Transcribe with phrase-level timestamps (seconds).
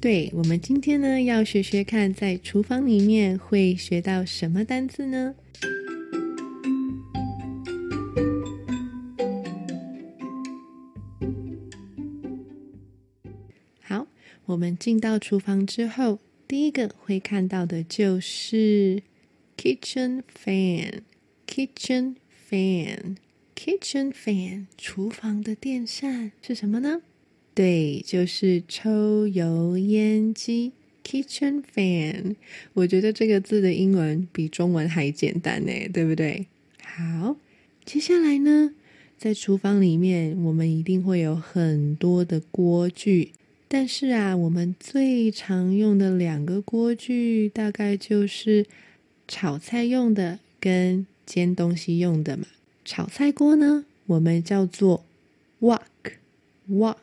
[0.00, 5.34] 对我们今天呢，要学学看，在厨房里面会学到什么单词呢？
[13.82, 14.06] 好，
[14.46, 19.02] 我们进到厨房之后，第一个会看到的就是
[19.58, 22.14] kitchen fan，kitchen
[22.48, 27.02] fan，kitchen fan，厨房的电扇是什么呢？
[27.60, 30.72] 对，就是抽油烟机
[31.04, 32.34] ，kitchen fan。
[32.72, 36.46] 我觉得这个字的英文比中文还简单呢，对不对？
[36.82, 37.36] 好，
[37.84, 38.72] 接下来呢，
[39.18, 43.32] 在厨房里面，我们一定会有很多的锅具，
[43.68, 48.64] 但是啊，我们最常用的两个锅具，大概就是
[49.28, 52.46] 炒菜用的跟煎东西用的嘛。
[52.86, 55.04] 炒菜锅呢，我们叫做
[55.60, 56.96] wok，wok。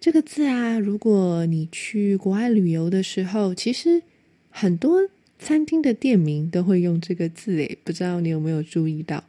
[0.00, 4.00] 这个字啊，如果你去国外旅游的时候，其实
[4.48, 5.08] 很多
[5.40, 9.24] 餐厅的店名都会用这个字，诶，不知道你有没有注意到？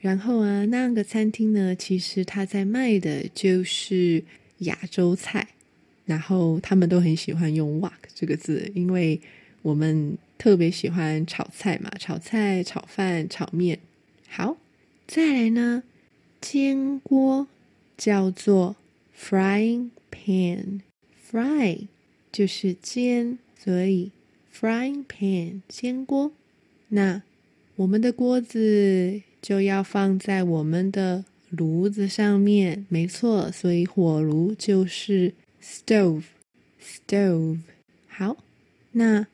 [0.00, 4.24] 然后啊，那个餐厅呢，其实他在卖的就是
[4.58, 5.46] 亚洲菜，
[6.04, 9.20] 然后他们都很喜欢用 “wok” 这个字，因为
[9.62, 13.78] 我们特别喜欢炒菜嘛，炒菜、炒饭、炒面。
[14.28, 14.56] 好，
[15.06, 15.84] 再来呢，
[16.40, 17.46] 煎锅
[17.96, 18.76] 叫做
[19.18, 19.90] “frying”。
[20.10, 21.86] pan，fry
[22.32, 24.10] 就是煎，所以
[24.52, 26.32] frying pan 煎锅。
[26.88, 27.22] 那
[27.76, 37.60] 我们的锅子就要放在我们的炉子上面，没错，所以火炉就是 stove，stove。
[38.08, 38.38] 好，
[38.92, 39.26] 那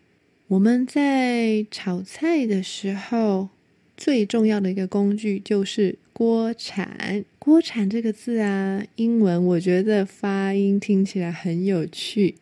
[0.49, 3.49] 我们在炒菜的时候，
[3.97, 5.99] 最重要的一个工具就是。
[6.15, 12.37] 锅铲，锅铲这个字啊，英文我觉得发音听起来很有趣，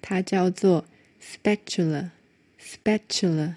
[0.00, 0.84] 它叫做
[1.22, 3.54] spatula，spatula，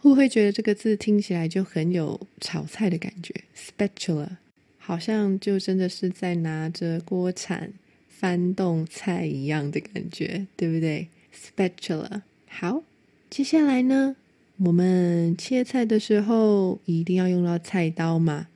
[0.00, 4.30] 会不会觉得这个字听起来就很有炒菜的感觉？spatula
[4.78, 7.72] 好像就真的是在拿着锅铲
[8.08, 12.82] 翻动菜一样的感觉，对不对？spatula，好，
[13.30, 14.16] 接下来呢，
[14.56, 18.48] 我们切菜的时候一定要用到菜刀嘛。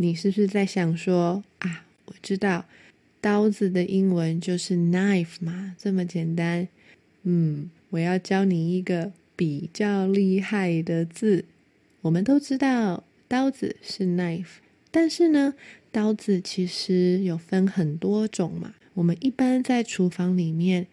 [0.00, 1.84] 你是不是在想说啊？
[2.04, 2.64] 我知道
[3.20, 6.68] 刀子的英文就是 knife 嘛，这么简单。
[7.24, 11.44] 嗯，我要教你一个比较厉害的字。
[12.02, 14.58] 我们都知道刀子是 knife，
[14.92, 15.54] 但是呢，
[15.90, 18.74] 刀子其实有分很多种嘛。
[18.94, 20.86] 我们一般在厨房里面，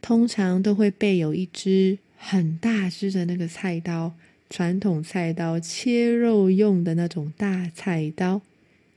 [0.00, 4.14] 通常都会备有一支很大支的那个菜刀。
[4.48, 8.42] 传统菜刀切肉用的那种大菜刀，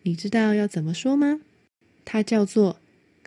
[0.03, 1.41] 你知道要怎么说吗？
[2.05, 2.79] 它叫做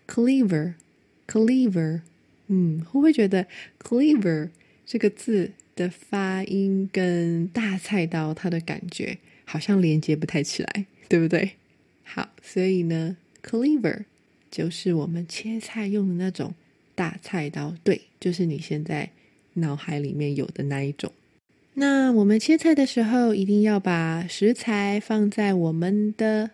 [0.07, 2.03] cleaver，cleaver。
[2.47, 3.47] 嗯，会不会觉得
[3.81, 4.51] cleaver
[4.85, 11.53] 这个字的发音跟大菜刀它的感觉好像连接不太起来，对不对？
[12.05, 14.05] 好，所以呢，cleaver
[14.51, 16.55] 就是我们切菜用的那种
[16.95, 19.11] 大菜刀，对，就是你现在
[19.55, 21.13] 脑海里面有的那一种。
[21.75, 26.51] 那我们切菜的时候，一定要把食材放在我们的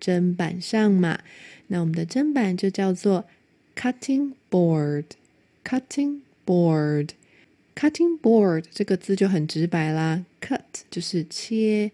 [0.00, 1.20] 砧板上嘛。
[1.66, 3.26] 那我们的砧板就叫做
[3.76, 10.24] cutting board，cutting board，cutting board 这个字就很直白啦。
[10.40, 11.92] cut 就是切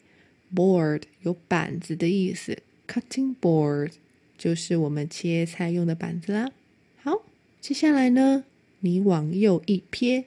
[0.54, 2.56] ，board 有板子的意思
[2.86, 3.90] ，cutting board
[4.36, 6.50] 就是我们切菜用的板子啦。
[7.02, 7.24] 好，
[7.60, 8.44] 接下来呢，
[8.80, 10.24] 你往右一瞥，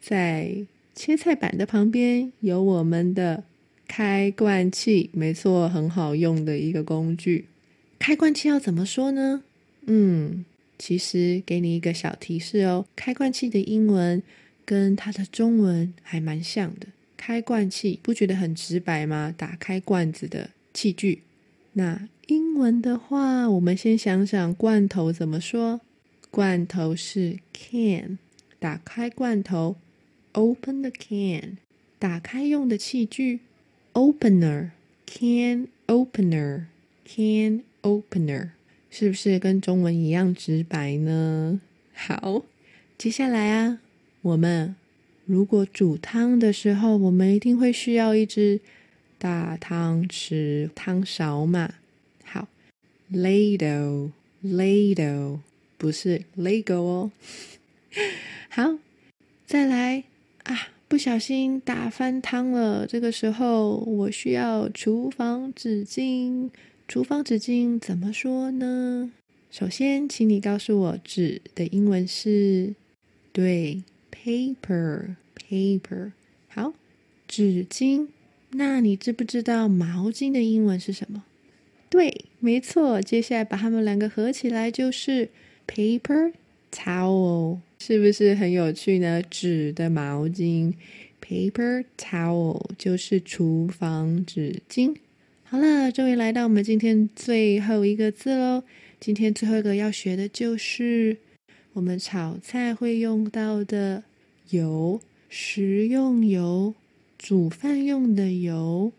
[0.00, 3.44] 在切菜板的旁边有我们的
[3.88, 7.46] 开罐器，没错，很好用的一个工具。
[7.98, 9.42] 开罐器要怎么说呢？
[9.86, 10.44] 嗯，
[10.78, 14.22] 其实给你一个小提示哦，开罐器的英文
[14.64, 16.86] 跟它的中文还蛮像的。
[17.16, 19.34] 开罐器不觉得很直白吗？
[19.36, 21.22] 打开罐子的器具。
[21.72, 25.80] 那英文的话，我们先想想罐头怎么说。
[26.30, 28.18] 罐头是 can，
[28.58, 29.76] 打开罐头。
[30.34, 31.58] Open the can，
[32.00, 33.38] 打开用的器具
[33.92, 38.48] ，opener，can opener，can opener，
[38.90, 41.60] 是不是跟中文一样直白呢？
[41.94, 42.42] 好，
[42.98, 43.78] 接下来啊，
[44.22, 44.74] 我们
[45.24, 48.60] 如果煮汤的时候，我们一定会需要一只
[49.18, 51.74] 大汤匙、汤勺嘛。
[52.24, 52.48] 好
[53.12, 55.38] ，ladle，ladle，
[55.78, 57.12] 不是 lego 哦。
[58.50, 58.78] 好，
[59.46, 60.02] 再来
[60.44, 60.68] 啊！
[60.86, 66.50] 不小心打翻汤了，这个时候我需要厨房纸巾。
[66.86, 69.10] 厨房纸巾怎么说呢？
[69.50, 72.76] 首先，请你告诉我纸的英文是？
[73.32, 73.82] 对
[74.12, 76.12] ，paper，paper。
[76.48, 76.74] 好，
[77.26, 78.06] 纸巾。
[78.50, 81.24] 那你知不知道毛巾的英文是什么？
[81.88, 83.02] 对，没错。
[83.02, 85.30] 接下来把它们两个合起来就是
[85.66, 86.32] paper
[86.70, 87.58] towel。
[87.86, 89.20] 是不是很有趣呢？
[89.20, 90.72] 纸的毛巾
[91.20, 94.96] ，paper towel 就是厨房纸巾。
[95.42, 98.64] 好了，终于来到我们今天最后一个字喽。
[98.98, 101.18] 今天最后一个要学的就是
[101.74, 104.04] 我们炒菜会用到的
[104.48, 104.98] 油，
[105.28, 106.72] 食用油，
[107.18, 108.92] 煮饭用的油。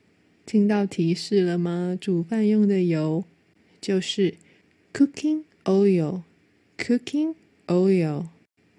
[0.45, 1.97] 听到提示了吗？
[1.99, 3.23] 煮饭用的油
[3.81, 4.35] 就是
[4.93, 7.33] cooking oil，cooking
[7.65, 8.25] oil。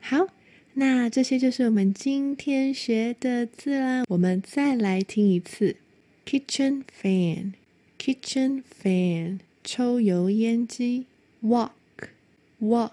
[0.08, 0.28] 好，
[0.74, 4.04] 那这些就是我们今天学的字啦。
[4.08, 5.74] 我们再来听一次
[6.24, 11.06] ：kitchen fan，kitchen fan，抽油烟机
[11.42, 12.92] ；wok，wok，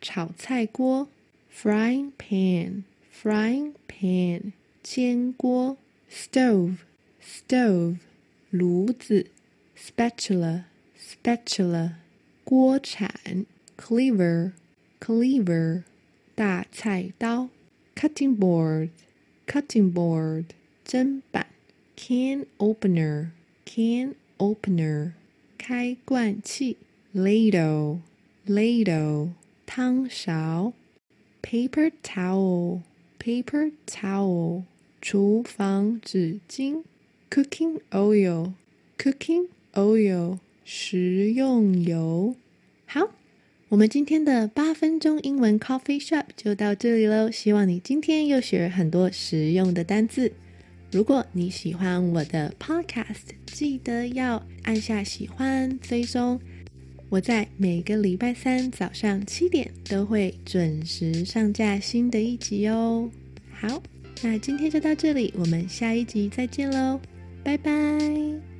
[0.00, 1.06] 炒菜锅
[1.54, 4.52] ；frying pan，frying pan，
[4.82, 5.76] 煎锅
[6.10, 7.98] ；stove，stove，
[8.48, 9.26] 炉子
[9.76, 11.90] ；spatula，spatula，
[12.42, 13.44] 锅铲
[13.76, 15.82] ；cleaver，cleaver。
[16.42, 17.50] 大菜刀
[17.94, 20.46] ，cutting board，cutting board，
[20.84, 21.46] 砧板
[21.94, 25.12] ，can opener，can opener，
[25.56, 26.78] 开罐器
[27.14, 29.28] ，ladle，ladle，
[29.66, 30.72] 汤勺
[31.40, 34.64] ，paper towel，paper towel，
[35.00, 36.82] 厨房纸巾
[37.30, 42.34] ，cooking oil，cooking oil，食用油，
[42.86, 43.12] 好。
[43.72, 50.30] 我们今天的八分钟英文 Coffee Shop 就到这里喽，希望你今天又学了很多实用的单字。
[50.90, 56.38] 如果你喜欢我的 Podcast，记得要按下喜欢追踪。
[57.08, 63.10] 我在每个礼拜三早上七点都会准时上架新的一集哦。
[63.54, 63.82] 好，
[64.22, 67.00] 那今天就到这里，我们下一集再见喽，
[67.42, 68.51] 拜拜。